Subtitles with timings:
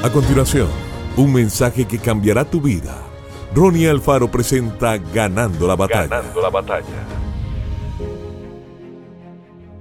[0.00, 0.68] A continuación,
[1.16, 3.02] un mensaje que cambiará tu vida.
[3.52, 6.06] Ronnie Alfaro presenta Ganando la batalla.
[6.06, 7.04] Ganando la batalla.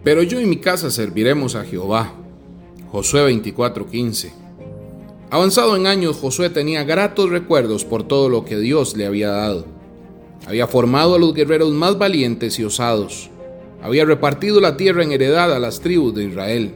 [0.03, 2.13] Pero yo y mi casa serviremos a Jehová.
[2.92, 4.33] Josué 24:15.
[5.29, 9.65] Avanzado en años, Josué tenía gratos recuerdos por todo lo que Dios le había dado.
[10.47, 13.29] Había formado a los guerreros más valientes y osados.
[13.84, 16.73] Había repartido la tierra en heredad a las tribus de Israel.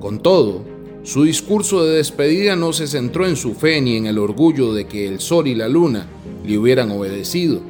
[0.00, 0.73] Con todo,
[1.04, 4.86] su discurso de despedida no se centró en su fe ni en el orgullo de
[4.86, 6.06] que el sol y la luna
[6.46, 7.60] le hubieran obedecido.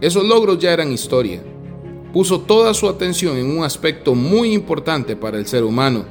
[0.00, 1.42] Esos logros ya eran historia.
[2.12, 6.04] Puso toda su atención en un aspecto muy importante para el ser humano,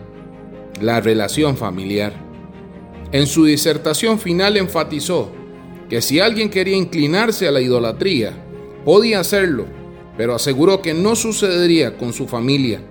[0.82, 2.14] la relación familiar.
[3.14, 5.32] En su disertación final enfatizó
[5.90, 8.34] que si alguien quería inclinarse a la idolatría,
[8.84, 9.68] podía hacerlo,
[10.18, 12.82] pero aseguró que no sucedería con su familia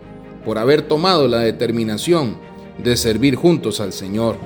[0.46, 2.48] por haber tomado la determinación
[2.82, 4.36] de servir juntos al Señor.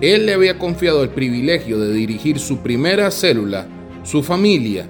[0.00, 3.66] Él le había confiado el privilegio de dirigir su primera célula,
[4.04, 4.88] su familia.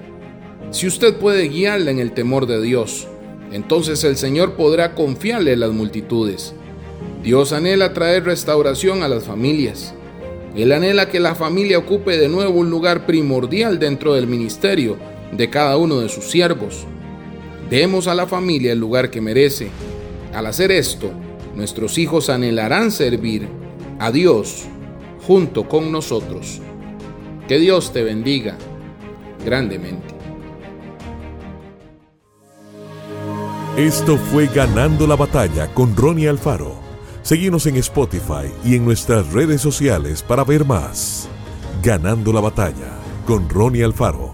[0.71, 3.07] Si usted puede guiarla en el temor de Dios,
[3.51, 6.53] entonces el Señor podrá confiarle las multitudes.
[7.23, 9.93] Dios anhela traer restauración a las familias.
[10.55, 14.97] Él anhela que la familia ocupe de nuevo un lugar primordial dentro del ministerio
[15.31, 16.85] de cada uno de sus siervos.
[17.69, 19.69] Demos a la familia el lugar que merece.
[20.33, 21.11] Al hacer esto,
[21.59, 23.47] nuestros hijos anhelarán servir
[23.99, 24.65] a Dios
[25.27, 26.61] junto con nosotros.
[27.47, 28.57] Que Dios te bendiga
[29.45, 30.15] grandemente.
[33.77, 36.75] Esto fue Ganando la batalla con Ronnie Alfaro.
[37.23, 41.27] Seguimos en Spotify y en nuestras redes sociales para ver más.
[41.83, 44.28] Ganando la batalla con Ronnie Alfaro.